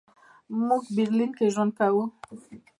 [0.67, 2.03] موږ برلین کې ژوند کوو.